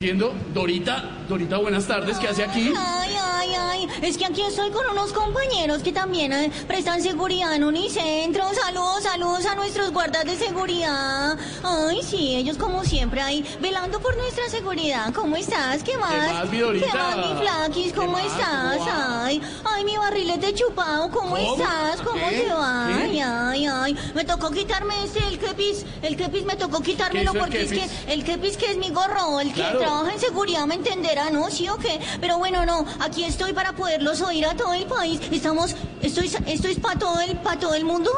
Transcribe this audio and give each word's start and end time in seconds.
Viendo, 0.00 0.32
Dorita, 0.54 1.10
Dorita, 1.28 1.56
buenas 1.56 1.84
tardes. 1.88 2.18
¿Qué 2.18 2.28
hace 2.28 2.44
aquí? 2.44 2.72
Ay, 2.78 3.16
ay, 3.20 3.50
ay. 3.52 3.88
Es 4.00 4.16
que 4.16 4.26
aquí 4.26 4.42
estoy 4.42 4.70
con 4.70 4.86
unos 4.88 5.12
compañeros 5.12 5.82
que 5.82 5.90
también 5.92 6.32
eh, 6.32 6.52
prestan 6.68 7.02
seguridad 7.02 7.52
en 7.56 7.64
Unicentro. 7.64 8.44
Saludos, 8.54 9.02
saludos 9.02 9.44
a 9.46 9.56
nuestros 9.56 9.90
guardas 9.90 10.24
de 10.24 10.36
seguridad. 10.36 11.36
Ay, 11.64 12.00
sí, 12.04 12.36
ellos 12.36 12.56
como 12.58 12.84
siempre 12.84 13.20
ahí, 13.20 13.44
velando 13.60 13.98
por 13.98 14.16
nuestra 14.16 14.48
seguridad. 14.48 15.12
¿Cómo 15.12 15.34
estás? 15.34 15.82
¿Qué 15.82 15.96
más? 15.96 16.12
¿Qué 16.12 16.32
más, 16.32 16.50
mi 16.52 16.58
Dorita? 16.60 16.86
¿Qué 16.86 16.96
más, 16.96 17.16
mi 17.16 17.40
flaquis? 17.40 17.92
¿Cómo 17.92 18.18
estás? 18.20 18.78
Ay, 18.88 19.42
ay, 19.64 19.84
mi 19.84 19.96
barrilete 19.96 20.54
chupado. 20.54 21.10
¿Cómo, 21.10 21.34
¿Cómo? 21.34 21.54
estás? 21.56 22.00
¿Cómo 22.02 22.28
¿Qué? 22.28 22.36
te 22.36 22.52
va? 22.52 22.86
¿Qué? 22.86 23.02
Ay, 23.02 23.20
ay, 23.20 23.66
ay. 23.66 23.96
Me 24.14 24.24
tocó 24.24 24.52
quitarme 24.52 24.94
este, 25.02 25.26
el 25.26 25.40
kepis. 25.40 25.84
El 26.02 26.16
kepis 26.16 26.44
me 26.44 26.54
tocó 26.54 26.80
quitármelo 26.80 27.32
¿Qué 27.32 27.38
hizo 27.38 27.44
el 27.46 27.50
porque 27.50 27.62
es 27.64 27.72
que 27.72 28.12
el 28.12 28.22
kepis 28.22 28.56
que 28.56 28.70
es 28.70 28.76
mi 28.76 28.90
gorro, 28.90 29.40
el 29.40 29.48
que 29.52 29.58
Claro. 29.58 29.87
Trabaja 29.88 30.12
en 30.12 30.20
seguridad 30.20 30.66
me 30.66 30.74
entenderá, 30.74 31.30
¿no? 31.30 31.50
¿Sí 31.50 31.66
o 31.68 31.76
qué? 31.76 31.98
Pero 32.20 32.36
bueno, 32.38 32.66
no, 32.66 32.84
aquí 33.00 33.24
estoy 33.24 33.54
para 33.54 33.72
poderlos 33.72 34.20
oír 34.20 34.44
a 34.44 34.54
todo 34.54 34.74
el 34.74 34.84
país. 34.84 35.18
Estamos, 35.32 35.74
estoy, 36.02 36.30
esto 36.46 36.68
es 36.68 36.78
para 36.78 36.98
todo 36.98 37.18
el, 37.20 37.36
para 37.38 37.58
todo 37.58 37.74
el 37.74 37.84
mundo. 37.84 38.10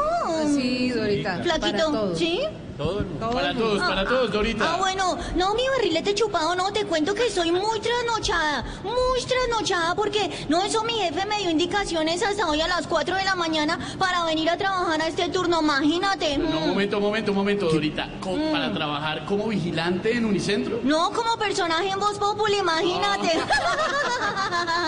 Sí, 0.53 0.89
Dorita. 0.89 1.37
para 1.37 1.43
Flaquito, 1.43 1.91
todos. 1.91 2.19
¿sí? 2.19 2.41
Todo 2.81 2.99
el 2.99 3.05
mundo. 3.05 3.27
Todo 3.27 3.35
Para 3.35 3.53
todos, 3.53 3.79
para 3.79 4.05
todos, 4.05 4.31
Dorita. 4.31 4.73
Ah, 4.73 4.77
bueno, 4.77 5.17
no, 5.35 5.53
mi 5.53 5.61
barrilete 5.69 6.15
chupado, 6.15 6.55
no, 6.55 6.71
te 6.73 6.85
cuento 6.85 7.13
que 7.13 7.29
soy 7.29 7.51
muy 7.51 7.79
trasnochada, 7.79 8.63
muy 8.83 9.21
trasnochada, 9.27 9.93
porque 9.95 10.45
no, 10.49 10.63
eso 10.63 10.83
mi 10.83 10.93
jefe 10.93 11.25
me 11.27 11.37
dio 11.39 11.49
indicaciones 11.51 12.23
hasta 12.23 12.47
hoy 12.47 12.61
a 12.61 12.67
las 12.67 12.87
4 12.87 13.15
de 13.15 13.23
la 13.23 13.35
mañana 13.35 13.77
para 13.99 14.23
venir 14.25 14.49
a 14.49 14.57
trabajar 14.57 15.01
a 15.01 15.07
este 15.07 15.29
turno, 15.29 15.61
imagínate. 15.61 16.37
No, 16.37 16.47
Mm. 16.61 16.67
momento, 16.69 16.99
momento, 16.99 17.33
momento, 17.33 17.65
Dorita. 17.71 18.09
Co- 18.19 18.35
Para 18.51 18.73
trabajar 18.73 19.25
como 19.25 19.47
vigilante 19.47 20.15
en 20.15 20.25
Unicentro. 20.25 20.79
No, 20.83 21.11
como 21.11 21.37
personaje 21.37 21.89
en 21.89 21.99
Voz 21.99 22.17
Populi, 22.17 22.57
imagínate. 22.57 23.39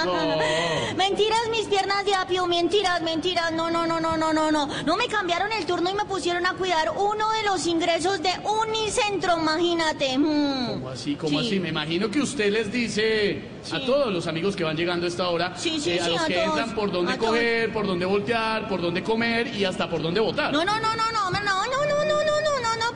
No. 0.06 0.14
Mentiras, 0.98 1.40
mis 1.50 1.66
piernas 1.68 2.04
de 2.06 2.14
apio, 2.14 2.46
mentiras, 2.46 3.02
mentiras. 3.02 3.52
No, 3.54 3.70
no, 3.70 3.86
no, 3.88 4.00
no, 4.02 4.18
no, 4.18 4.34
no, 4.34 4.52
no. 4.52 4.68
No 4.86 4.98
me 4.98 5.08
cambiaron 5.08 5.52
el 5.54 5.66
turno 5.66 5.90
y 5.90 5.94
me 5.94 6.04
pusieron 6.06 6.46
a 6.46 6.54
cuidar 6.54 6.92
uno 6.98 7.32
de 7.32 7.44
los 7.44 7.66
ingresos 7.66 7.83
de 7.88 8.30
Unicentro, 8.48 9.38
imagínate. 9.40 10.18
Mm. 10.18 10.68
¿Cómo 10.76 10.90
así? 10.90 11.16
¿Cómo 11.16 11.42
Sí. 11.42 11.48
así? 11.48 11.60
Me 11.60 11.70
imagino 11.70 12.10
que 12.10 12.22
usted 12.22 12.50
les 12.52 12.72
dice 12.72 13.42
a 13.72 13.80
todos 13.82 14.12
los 14.12 14.26
amigos 14.28 14.56
que 14.56 14.64
van 14.64 14.78
llegando 14.78 15.06
a 15.06 15.10
esta 15.10 15.28
hora, 15.28 15.54
Sí, 15.58 15.80
sí, 15.82 15.92
eh, 15.92 16.00
a 16.02 16.08
los 16.08 16.22
a 16.22 16.26
que 16.28 16.34
todos, 16.36 16.48
entran 16.60 16.76
por 16.76 16.92
dónde 16.94 17.14
todos. 17.18 17.30
coger, 17.32 17.74
por 17.74 17.86
dónde 17.86 18.06
voltear, 18.06 18.70
por 18.70 18.82
dónde 18.82 19.04
comer 19.04 19.48
y 19.54 19.66
hasta 19.66 19.90
por 19.90 20.02
dónde 20.02 20.22
votar. 20.22 20.54
No, 20.54 20.64
no, 20.64 20.80
no, 20.80 20.96
no, 20.96 21.12
no, 21.12 21.30
no, 21.30 21.40
no, 21.42 21.66
no, 21.66 22.06
no, 22.06 22.24
no, 22.24 22.33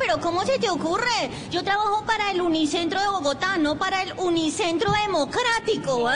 pero 0.07 0.21
¿cómo 0.21 0.45
se 0.45 0.57
te 0.57 0.69
ocurre? 0.69 1.29
Yo 1.51 1.65
trabajo 1.65 2.05
para 2.05 2.31
el 2.31 2.39
Unicentro 2.39 2.97
de 3.01 3.09
Bogotá, 3.09 3.57
no 3.57 3.77
para 3.77 4.03
el 4.03 4.13
Unicentro 4.17 4.89
Democrático, 5.05 6.09
¿eh? 6.09 6.15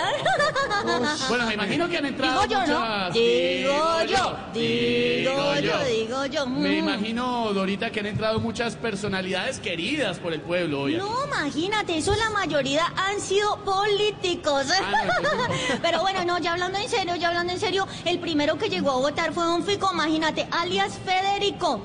Bueno, 1.28 1.46
me 1.46 1.56
imagino 1.56 1.90
que 1.90 1.98
han 1.98 2.06
entrado 2.06 2.42
Digo 2.48 2.64
yo, 2.66 2.68
¿no? 2.68 3.12
Digo 3.12 4.04
yo, 4.08 4.38
digo 4.54 5.56
yo, 5.60 5.84
digo 5.84 6.26
yo. 6.28 6.48
Me 6.48 6.70
mm. 6.70 6.88
imagino, 6.88 7.52
Dorita, 7.54 7.92
que 7.92 8.00
han 8.00 8.06
entrado 8.06 8.40
muchas 8.40 8.78
personalidades 8.78 9.60
queridas 9.60 10.20
por 10.20 10.32
el 10.32 10.40
pueblo 10.40 10.84
hoy. 10.84 10.96
No, 10.96 11.26
imagínate, 11.26 11.98
eso 11.98 12.16
la 12.16 12.30
mayoría 12.30 12.94
han 12.96 13.20
sido 13.20 13.58
políticos. 13.66 14.68
Ah, 14.70 15.04
no, 15.04 15.18
entonces 15.18 15.70
no. 15.70 15.80
Pero 15.82 16.02
bueno, 16.02 16.24
no, 16.24 16.40
ya 16.40 16.54
hablando 16.54 16.78
en 16.78 16.88
serio, 16.88 17.16
ya 17.18 17.28
hablando 17.28 17.52
en 17.52 17.60
serio, 17.60 17.86
el 18.06 18.20
primero 18.20 18.58
que 18.58 18.70
llegó 18.70 18.92
a 18.92 18.98
votar 18.98 19.34
fue 19.34 19.54
un 19.54 19.64
fico, 19.66 19.90
imagínate, 19.92 20.48
alias 20.50 20.98
Federico. 21.04 21.82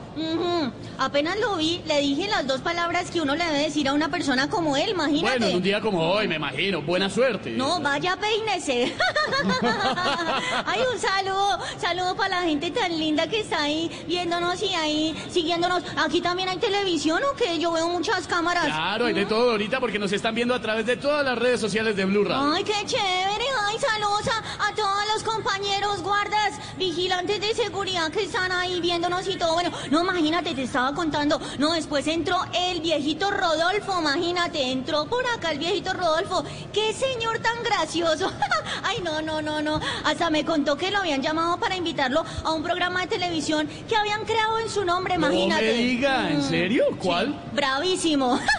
Apenas 0.99 1.39
lo 1.39 1.57
vi, 1.57 1.83
le 1.87 1.96
dije 2.01 2.29
las 2.29 2.47
dos 2.47 2.61
palabras 2.61 3.11
que 3.11 3.21
uno 3.21 3.35
le 3.35 3.45
debe 3.45 3.59
decir 3.59 3.89
a 3.89 3.93
una 3.93 4.09
persona 4.09 4.49
como 4.49 4.77
él, 4.77 4.91
imagínate. 4.91 5.39
Bueno, 5.39 5.47
en 5.47 5.57
un 5.57 5.63
día 5.63 5.81
como 5.81 6.09
hoy, 6.11 6.29
me 6.29 6.37
imagino. 6.37 6.83
Buena 6.83 7.09
suerte. 7.11 7.51
No, 7.51 7.81
vaya 7.81 8.17
peínese. 8.17 8.95
Ay, 10.65 10.81
un 10.93 11.01
saludo, 11.01 11.59
saludo 11.81 12.17
para 12.17 12.41
la 12.41 12.49
gente 12.49 12.71
tan 12.71 12.97
linda 12.99 13.27
que 13.29 13.41
está 13.41 13.63
ahí 13.63 13.91
viéndonos 14.07 14.63
y 14.63 14.75
ahí 14.75 15.25
siguiéndonos. 15.31 15.83
Aquí 15.97 16.21
también 16.21 16.49
hay 16.49 16.59
televisión 16.59 17.21
o 17.33 17.37
que 17.37 17.59
yo 17.59 17.73
veo 17.73 17.89
muchas 17.89 18.27
cámaras. 18.27 18.67
Claro, 18.67 19.07
hay 19.07 19.15
de 19.15 19.27
todo, 19.27 19.47
Dorita, 19.47 19.81
porque 19.81 19.99
nos 19.99 20.13
están 20.13 20.35
viendo 20.35 20.55
a 20.55 20.61
través 20.61 20.87
de 20.87 20.97
todas 20.97 21.25
las 21.25 21.39
redes 21.39 21.61
sociales 21.61 21.97
de 21.97 22.05
Blue 22.05 22.25
Radio. 22.25 22.53
Ay, 22.53 22.65
qué 22.65 22.75
chévere. 22.87 23.45
Ay, 23.67 23.77
saludos 23.79 24.29
a, 24.29 24.69
a 24.69 24.75
todos 24.75 25.05
los 25.15 25.23
compañeros, 25.23 26.03
guardas, 26.03 26.55
vigilantes 26.79 27.41
de 27.41 27.55
seguridad 27.55 28.11
que 28.11 28.25
están 28.25 28.53
ahí 28.53 28.81
viéndonos 28.81 29.27
y 29.29 29.37
todo. 29.37 29.55
Bueno, 29.55 29.71
no, 29.91 30.03
imagínate, 30.03 30.55
te 30.55 30.63
estaba 30.63 30.95
contando. 30.95 31.41
No, 31.59 31.75
después 31.87 32.09
entró 32.09 32.37
el 32.53 32.81
viejito 32.81 33.31
Rodolfo, 33.31 34.01
imagínate, 34.01 34.73
entró 34.73 35.07
por 35.07 35.25
acá 35.25 35.53
el 35.53 35.61
viejito 35.61 35.93
Rodolfo. 35.93 36.43
Qué 36.73 36.93
señor 36.93 37.39
tan 37.39 37.63
gracioso. 37.63 38.33
Ay, 38.83 38.97
no, 39.05 39.23
no, 39.23 39.41
no, 39.41 39.63
no. 39.63 39.81
Hasta 40.05 40.29
me 40.29 40.45
contó 40.45 40.77
que 40.77 40.91
lo 40.91 40.99
habían 40.99 41.23
llamado 41.23 41.61
para 41.61 41.77
invitarlo 41.77 42.25
a 42.43 42.53
un 42.53 42.65
programa 42.65 43.03
de 43.03 43.07
televisión 43.07 43.69
que 43.89 43.95
habían 43.95 44.25
creado 44.25 44.59
en 44.59 44.69
su 44.69 44.85
nombre, 44.85 45.17
No 45.17 45.29
imagínate. 45.29 45.63
me 45.65 45.73
diga, 45.75 46.29
¿en 46.29 46.39
Mm. 46.41 46.49
serio? 46.49 46.85
¿Cuál? 47.01 47.41
Bravísimo. 47.53 48.41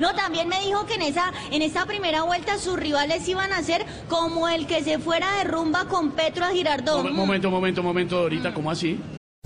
No, 0.00 0.14
también 0.14 0.48
me 0.48 0.60
dijo 0.62 0.86
que 0.86 0.94
en 0.94 1.02
esa, 1.02 1.30
en 1.50 1.60
esta 1.60 1.84
primera 1.84 2.22
vuelta 2.22 2.58
sus 2.58 2.78
rivales 2.78 3.28
iban 3.28 3.52
a 3.52 3.62
ser 3.62 3.84
como 4.08 4.48
el 4.48 4.66
que 4.66 4.82
se 4.82 4.98
fuera 4.98 5.30
de 5.36 5.44
rumba 5.44 5.84
con 5.86 6.12
Petro 6.12 6.46
a 6.46 6.50
Girardot. 6.50 7.02
Mom- 7.04 7.12
momento, 7.12 7.50
momento, 7.50 7.82
momento, 7.82 8.16
Dorita, 8.22 8.54
¿cómo 8.54 8.70
así? 8.70 8.98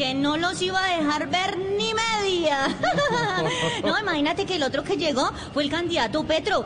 Que 0.00 0.14
no 0.14 0.38
los 0.38 0.62
iba 0.62 0.82
a 0.82 0.96
dejar 0.96 1.28
ver 1.28 1.58
ni 1.58 1.92
media. 1.92 2.74
No, 3.84 3.98
imagínate 3.98 4.44
que 4.44 4.56
el 4.56 4.62
otro 4.62 4.82
que 4.84 4.96
llegó 4.96 5.30
fue 5.52 5.64
el 5.64 5.70
candidato 5.70 6.22
Petro. 6.24 6.64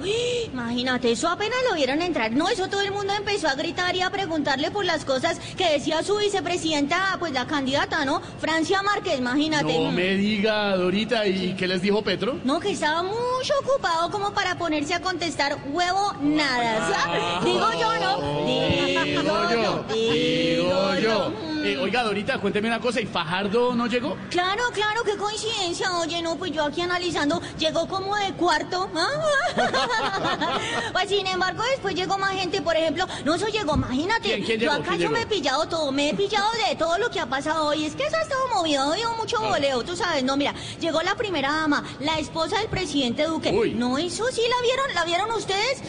Imagínate, 0.53 1.13
eso 1.13 1.29
apenas 1.29 1.59
lo 1.69 1.75
vieron 1.75 2.03
entrar. 2.03 2.33
No, 2.33 2.49
eso 2.49 2.69
todo 2.69 2.81
el 2.81 2.91
mundo 2.93 3.13
empezó 3.13 3.49
a 3.49 3.55
gritar 3.55 3.95
y 3.95 4.03
a 4.03 4.11
preguntarle 4.11 4.71
por 4.71 4.85
las 4.85 5.05
cosas 5.05 5.41
que 5.57 5.69
decía 5.71 6.03
su 6.03 6.17
vicepresidenta, 6.17 7.17
pues 7.19 7.33
la 7.33 7.47
candidata, 7.47 8.05
¿no? 8.05 8.21
Francia 8.39 8.83
Márquez, 8.83 9.19
imagínate. 9.19 9.79
No 9.79 9.93
me 9.93 10.15
diga, 10.15 10.77
Dorita, 10.77 11.27
¿y 11.27 11.55
qué 11.55 11.67
les 11.69 11.83
dijo 11.83 12.03
Petro? 12.03 12.39
No, 12.45 12.61
que 12.61 12.71
estaba 12.71 13.03
mucho 13.03 13.55
ocupado 13.63 14.11
como 14.11 14.33
para 14.33 14.57
ponerse 14.57 14.95
a 14.95 15.01
contestar 15.01 15.59
huevo 15.67 16.15
nada. 16.21 17.41
Digo 17.45 17.69
yo, 17.81 17.99
¿no? 18.01 18.45
Digo 18.47 19.51
yo, 19.51 19.85
digo 19.93 20.95
yo. 20.97 21.54
Eh, 21.65 21.79
oiga, 21.79 22.03
Dorita, 22.03 22.39
cuénteme 22.39 22.69
una 22.69 22.79
cosa, 22.81 23.01
¿y 23.01 23.07
Fajardo 23.07 23.75
no 23.75 23.87
llegó? 23.87 24.17
Claro, 24.31 24.65
claro, 24.73 25.03
qué 25.05 25.17
coincidencia. 25.17 25.97
Oye, 25.99 26.21
no, 26.21 26.37
pues 26.37 26.53
yo 26.53 26.65
aquí 26.65 26.83
analizando, 26.83 27.41
llegó 27.59 27.89
como 27.89 28.15
de 28.17 28.33
cuarto. 28.35 28.91
¿ah? 28.95 29.11
Pues 30.93 31.09
sin 31.09 31.27
embargo, 31.27 31.63
después 31.71 31.95
llegó 31.95 32.19
más 32.19 32.33
gente, 32.33 32.61
por 32.63 32.77
ejemplo, 32.77 33.07
no, 33.25 33.35
eso 33.35 33.47
llegó, 33.49 33.75
imagínate. 33.75 34.23
¿Quién- 34.29 34.45
quién 34.45 34.61
yo 34.61 34.73
acá 34.73 34.83
¿Quién 34.91 34.95
yo 34.95 34.99
llegó? 35.09 35.13
me 35.13 35.23
he 35.23 35.27
pillado 35.27 35.69
todo, 35.69 35.93
me 35.93 36.11
he 36.11 36.15
pillado 36.15 36.49
de 36.69 36.77
todo 36.77 36.99
lo 36.99 37.11
que 37.11 37.21
ha 37.21 37.27
pasado 37.27 37.67
hoy. 37.67 37.85
Es 37.85 37.95
que 37.97 38.05
eso 38.07 38.17
ha 38.17 38.23
estado 38.23 38.47
movido, 38.55 38.83
ha 38.83 38.93
habido 38.93 39.13
mucho 39.15 39.39
Ah. 39.43 39.49
voleo, 39.49 39.83
tú 39.85 39.97
sabes. 39.97 40.23
No, 40.25 40.37
mira, 40.37 40.55
llegó 40.81 41.03
la 41.03 41.15
primera 41.17 41.51
dama, 41.53 41.83
la 42.01 42.19
esposa 42.19 42.59
del 42.59 42.69
presidente 42.69 43.25
Duque. 43.25 43.51
Uy. 43.51 43.73
No, 43.75 43.99
eso 43.99 44.27
sí 44.31 44.43
la 44.49 44.63
vieron, 44.63 44.95
¿la 44.95 45.05
vieron 45.05 45.31
ustedes? 45.33 45.83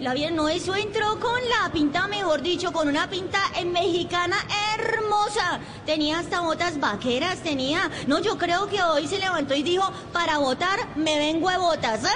La 0.00 0.14
vieron, 0.14 0.36
no, 0.36 0.48
eso 0.48 0.74
entró 0.74 1.18
con 1.20 1.40
la 1.48 1.70
pinta, 1.72 2.06
mejor 2.08 2.42
dicho, 2.42 2.72
con 2.72 2.88
una 2.88 3.08
pinta 3.10 3.40
en 3.56 3.72
mexicana 3.72 4.36
hermosa. 4.78 5.15
Hermosa. 5.16 5.60
Tenía 5.84 6.18
hasta 6.18 6.40
botas 6.40 6.78
vaqueras, 6.78 7.38
tenía. 7.38 7.90
No, 8.06 8.20
yo 8.20 8.36
creo 8.38 8.66
que 8.68 8.82
hoy 8.82 9.06
se 9.06 9.18
levantó 9.18 9.54
y 9.54 9.62
dijo, 9.62 9.90
para 10.12 10.38
votar 10.38 10.78
me 10.96 11.18
vengo 11.18 11.50
de 11.50 11.58
botas. 11.58 12.00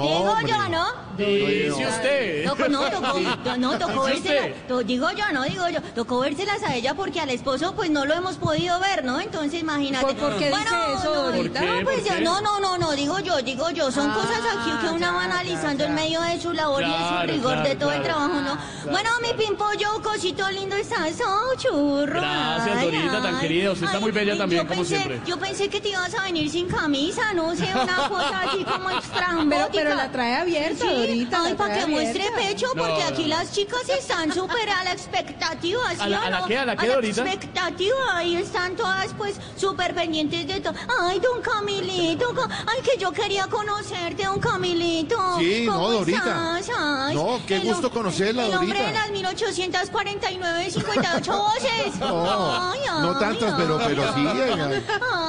Digo 0.00 0.36
yo, 0.46 0.68
¿no? 0.68 1.05
Dice 1.16 1.86
usted. 1.86 2.44
Tocó, 2.46 2.68
no, 2.68 2.82
tocó, 2.90 3.18
no, 3.58 3.78
tocó 3.78 4.04
vérselas, 4.04 4.48
to- 4.68 4.82
digo 4.82 5.10
yo, 5.12 5.24
no 5.32 5.44
digo 5.44 5.68
yo, 5.68 5.80
tocó 5.94 6.20
vérselas 6.20 6.62
a 6.62 6.74
ella 6.74 6.94
porque 6.94 7.20
al 7.20 7.30
esposo 7.30 7.74
pues 7.74 7.90
no 7.90 8.04
lo 8.04 8.14
hemos 8.14 8.36
podido 8.36 8.78
ver, 8.80 9.04
¿no? 9.04 9.20
Entonces 9.20 9.60
imagínate. 9.60 10.04
¿Por- 10.06 10.16
por 10.16 10.38
qué 10.38 10.48
dice 10.48 10.60
eso, 10.98 11.14
no, 11.14 11.22
Dorita? 11.32 11.60
No, 11.60 11.82
pues 11.84 12.00
¿Por 12.00 12.18
yo- 12.18 12.20
no, 12.24 12.40
no, 12.40 12.60
no, 12.60 12.78
no, 12.78 12.92
digo 12.92 13.18
yo, 13.20 13.38
digo 13.42 13.70
yo, 13.70 13.90
son 13.90 14.10
Ah, 14.10 14.14
cosas 14.14 14.40
aquí 14.58 14.70
que 14.86 14.92
una 14.92 15.12
va 15.12 15.24
analizando 15.24 15.84
ya, 15.84 15.90
en 15.90 15.96
ya. 15.96 16.02
medio 16.02 16.20
de 16.22 16.40
su 16.40 16.52
labor 16.52 16.82
y 16.82 16.86
de 16.86 16.92
su 16.92 16.98
Claro, 16.98 17.32
rigor 17.32 17.56
de 17.56 17.62
claro, 17.62 17.78
todo 17.78 17.92
el 17.92 18.02
claro. 18.02 18.18
trabajo, 18.18 18.40
¿no? 18.40 18.90
Bueno, 18.90 19.10
mi 19.22 19.34
pimpollo, 19.44 20.02
cosito 20.02 20.48
lindo, 20.50 20.76
estás 20.76 21.14
oh, 21.26 21.56
churro. 21.58 22.20
Gracias, 22.20 22.76
Ay, 22.76 22.84
Dorita, 22.86 23.22
tan 23.22 23.34
ay. 23.34 23.40
querida. 23.40 23.72
Usted 23.72 23.86
está 23.86 23.96
Ay, 23.98 24.02
muy 24.02 24.12
bella 24.12 24.36
también, 24.36 24.62
yo 24.62 24.68
como 24.68 24.82
pensé- 24.82 24.96
siempre. 24.96 25.20
Yo 25.26 25.38
pensé 25.38 25.68
que 25.68 25.80
te 25.80 25.88
ibas 25.90 26.14
a 26.14 26.22
venir 26.24 26.50
sin 26.50 26.68
camisa, 26.68 27.32
no 27.34 27.54
sé, 27.54 27.64
una 27.74 28.08
cosa 28.08 28.40
así 28.48 28.64
como 28.64 28.90
estrambótica. 28.98 29.68
Pero, 29.72 29.84
pero 29.90 29.94
la 29.96 30.10
trae 30.12 30.36
abierta, 30.36 30.84
Sí, 30.84 31.05
Dorita. 31.06 31.42
ay, 31.44 31.54
para 31.54 31.74
que 31.78 31.86
muestre 31.86 32.22
abierta. 32.28 32.48
pecho, 32.48 32.66
No, 32.74 32.82
porque 32.82 33.02
no, 33.02 33.08
aquí 33.08 33.22
no. 33.22 33.28
las 33.28 33.52
chicas 33.52 33.88
están 33.88 34.32
súper 34.32 34.68
a 34.70 34.84
la 34.84 34.92
expectativa, 34.92 35.80
¿sí 35.92 35.96
¿A 36.00 36.08
la- 36.08 36.20
o 36.20 36.22
a 36.22 36.30
la 36.30 36.40
no? 36.40 36.46
qué, 36.46 36.58
a 36.58 36.64
la 36.64 36.76
qué, 36.76 36.88
Dorita? 36.88 37.20
expectativa, 37.22 38.16
ahí 38.16 38.36
están 38.36 38.76
todas, 38.76 39.08
pues, 39.16 39.36
súper 39.56 39.94
pendientes 39.94 40.46
de 40.46 40.60
todo. 40.60 40.74
Ay, 41.00 41.20
don 41.20 41.40
Camilito, 41.42 42.32
ay, 42.66 42.82
que 42.82 42.98
yo 42.98 43.12
quería 43.12 43.46
conocerte, 43.46 44.24
don 44.24 44.40
Camilito. 44.40 45.16
Sí, 45.38 45.64
no, 45.66 45.72
¿Cómo 45.74 45.90
Dorita. 45.92 46.58
estás? 46.58 46.76
Ay, 46.78 47.14
No, 47.14 47.40
qué 47.46 47.58
gusto 47.60 47.90
conocerla, 47.90 48.46
El 48.46 48.54
hombre 48.54 48.78
Dorita. 48.78 48.86
de 48.86 48.92
las 48.94 49.10
1849 49.10 50.70
58 50.70 51.36
voces. 51.38 51.96
No, 52.00 52.70
Ay, 52.72 52.80
no 53.00 53.10
ay, 53.12 53.16
tantas, 53.20 53.54
pero, 53.56 53.78
ay. 53.78 53.84
pero 53.88 54.02
sí. 54.14 54.26
ay, 54.26 54.40
ay. 54.40 54.84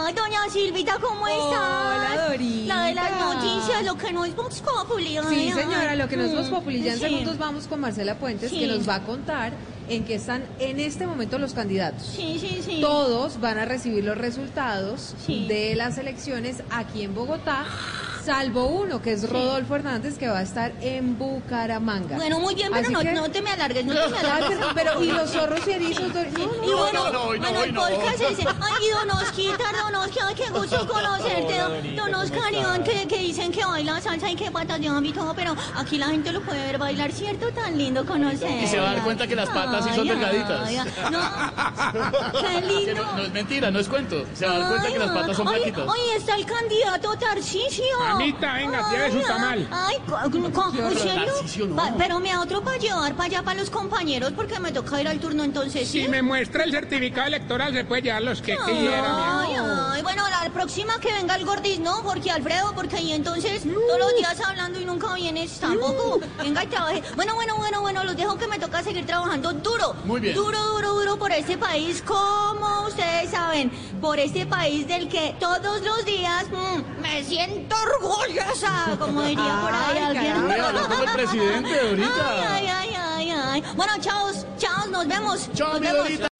Ay, 0.05 0.13
doña 0.13 0.39
Silvita, 0.51 0.97
¿cómo 0.99 1.27
estás? 1.27 1.43
Hola, 1.51 2.27
Dorita. 2.29 2.75
La 2.75 2.83
de 2.85 2.93
las 2.93 3.11
noticias, 3.19 3.83
lo 3.85 3.95
que 3.97 4.11
no 4.13 4.25
es 4.25 4.35
Vox 4.35 4.61
Populi. 4.61 5.17
Sí. 5.29 5.51
Señora, 5.67 5.95
lo 5.95 6.07
que 6.07 6.17
nos 6.17 6.31
Mm, 6.31 6.49
Populi. 6.49 6.81
Ya 6.81 6.93
en 6.93 6.99
segundos 6.99 7.37
vamos 7.37 7.67
con 7.67 7.79
Marcela 7.79 8.15
Puentes, 8.15 8.49
Sí. 8.51 8.59
que 8.59 8.67
nos 8.67 8.87
va 8.87 8.95
a 8.95 9.03
contar 9.03 9.53
en 9.89 10.03
qué 10.03 10.15
están 10.15 10.43
en 10.59 10.79
este 10.79 11.07
momento 11.07 11.37
los 11.39 11.53
candidatos. 11.53 12.05
Sí, 12.15 12.37
sí, 12.39 12.61
sí. 12.63 12.79
Todos 12.81 13.39
van 13.39 13.57
a 13.57 13.65
recibir 13.65 14.03
los 14.03 14.17
resultados 14.17 15.15
Sí. 15.25 15.47
de 15.47 15.75
las 15.75 15.97
elecciones 15.97 16.57
aquí 16.71 17.03
en 17.03 17.15
Bogotá, 17.15 17.65
salvo 18.27 18.65
uno, 18.67 19.01
que 19.01 19.13
es 19.13 19.29
Rodolfo 19.29 19.75
Hernández, 19.77 20.17
que 20.17 20.27
va 20.27 20.39
a 20.39 20.41
estar 20.41 20.73
en 20.81 21.17
Bucaramanga. 21.17 22.17
Bueno, 22.17 22.41
muy 22.41 22.55
bien, 22.55 22.69
pero 22.73 22.89
no, 22.89 22.99
que- 22.99 23.13
no 23.13 23.31
te 23.31 23.41
me 23.41 23.51
alargues, 23.51 23.85
no 23.85 23.93
te 23.93 24.09
me 24.09 24.17
Ay, 24.17 24.25
alargues. 24.25 24.57
pero, 24.75 25.01
y 25.01 25.11
los 25.13 25.29
zorros 25.31 25.65
y 25.65 25.71
erizos, 25.71 26.13
no, 26.13 26.23
no, 26.23 26.67
Y 26.67 26.73
bueno, 26.73 27.03
no, 27.05 27.11
no, 27.13 27.21
hoy 27.23 27.39
no, 27.39 27.45
bueno, 27.47 27.59
hoy 27.61 27.67
el 27.69 27.73
no. 27.73 27.81
podcast 27.87 28.17
se 28.17 28.27
dice, 28.31 28.43
ay, 28.45 28.85
Don 28.89 29.11
Osquitar, 29.11 29.75
Don 29.81 29.95
Oscar, 29.95 30.35
qué 30.35 30.49
gusto 30.49 30.87
conocerte, 30.93 31.57
Don- 31.57 31.95
Don 31.95 32.15
Oscar, 32.15 32.53
Iván, 32.53 32.83
que, 32.83 33.07
que 33.07 33.17
dicen 33.17 33.49
que 33.49 33.63
baila 33.63 34.01
salsa 34.01 34.29
y 34.29 34.35
que 34.35 34.51
patas 34.51 34.81
de 34.81 34.87
y 35.07 35.13
todo, 35.13 35.33
pero 35.33 35.55
aquí 35.77 35.97
la 35.97 36.07
gente 36.07 36.33
lo 36.33 36.41
puede 36.41 36.59
ver 36.65 36.77
bailar, 36.77 37.13
¿cierto? 37.13 37.47
Tan 37.51 37.77
lindo 37.77 38.05
conocer. 38.05 38.61
Y 38.61 38.67
se 38.67 38.77
va 38.77 38.89
a 38.89 38.93
dar 38.95 39.03
cuenta 39.05 39.25
que 39.25 39.35
las 39.37 39.47
patas 39.47 39.85
sí 39.85 39.91
son 39.95 40.05
delgaditas. 40.07 40.69
No, 41.11 41.19
qué 42.41 42.61
lindo. 42.61 43.03
no, 43.05 43.13
no 43.17 43.23
es 43.23 43.31
mentira, 43.31 43.71
no 43.71 43.79
es 43.79 43.87
cuento. 43.87 44.25
Se 44.33 44.45
va 44.45 44.55
a 44.55 44.59
dar 44.59 44.69
cuenta 44.69 44.87
que 44.91 44.99
las 44.99 45.11
patas 45.11 45.37
son 45.37 45.47
Ay, 45.47 45.55
flaquitas. 45.61 45.85
Ay, 45.95 46.17
está 46.17 46.35
el 46.35 46.45
candidato 46.45 47.15
Tarcisio. 47.17 47.83
Mamita, 48.17 48.53
venga, 48.53 48.89
lleve 48.89 49.11
su 49.11 49.17
Ay, 49.17 49.23
tamal. 49.25 49.67
Pero 51.97 52.19
me 52.19 52.29
da 52.29 52.41
otro 52.41 52.63
para 52.63 52.77
llevar 52.77 53.13
para 53.13 53.25
allá 53.25 53.43
para 53.43 53.59
los 53.59 53.69
compañeros 53.69 54.33
porque 54.35 54.59
me 54.59 54.71
toca 54.71 54.99
ir 55.01 55.07
al 55.07 55.19
turno 55.19 55.43
entonces, 55.43 55.87
¿sí? 55.87 56.03
Si 56.03 56.07
me 56.07 56.21
muestra 56.21 56.63
el 56.63 56.71
certificado 56.71 57.27
electoral, 57.27 57.73
se 57.73 57.83
puede 57.83 58.01
llevar 58.03 58.23
los 58.23 58.41
que 58.41 58.55
quiera. 58.57 59.41
Ay, 59.41 59.55
ay, 59.59 59.96
bueno, 60.07 60.23
la 60.29 60.49
próxima 60.53 60.97
que 61.01 61.11
venga 61.11 61.35
el 61.35 61.45
gordis, 61.45 61.81
no, 61.81 62.01
porque 62.01 62.31
Alfredo, 62.31 62.71
porque 62.73 62.95
ahí 62.95 63.11
entonces 63.11 63.63
todos 63.63 63.99
los 63.99 64.15
días 64.15 64.39
hablando 64.39 64.79
y 64.79 64.85
nunca 64.85 65.13
vienes 65.15 65.59
tampoco. 65.59 66.21
Venga 66.37 66.63
y 66.63 66.67
trabaje. 66.67 67.03
Bueno, 67.17 67.35
bueno, 67.35 67.57
bueno, 67.57 67.81
bueno, 67.81 68.05
los 68.05 68.15
dejo 68.15 68.37
que 68.37 68.47
me 68.47 68.57
toca 68.57 68.81
seguir 68.81 69.05
trabajando 69.05 69.51
duro. 69.51 69.95
Muy 70.05 70.21
bien. 70.21 70.33
Duro, 70.33 70.57
duro, 70.75 70.93
duro 70.93 71.19
por 71.19 71.33
este 71.33 71.57
país, 71.57 72.01
como 72.03 72.83
ustedes 72.87 73.31
saben, 73.31 73.69
por 73.99 74.17
este 74.17 74.45
país 74.45 74.87
del 74.87 75.09
que 75.09 75.35
todos 75.41 75.81
los 75.81 76.05
días 76.05 76.45
mm, 76.51 77.01
me 77.01 77.21
siento 77.25 77.75
orgullosa, 77.75 78.95
como 78.97 79.23
diría 79.23 79.59
por 79.61 79.73
ahí 79.73 79.97
alguien. 79.97 80.51
el 81.01 81.11
presidente, 81.11 81.81
Dorita. 81.85 82.55
Ay, 82.55 82.67
ay, 82.67 82.69
ay, 82.69 82.95
ay, 82.95 83.31
ay. 83.31 83.63
Bueno, 83.75 83.91
chao, 83.99 84.31
chao, 84.57 84.87
nos 84.87 85.05
vemos. 85.05 85.49
Chao, 85.53 85.73
nos 85.73 85.81
mi 85.81 85.87
vemos. 85.87 86.27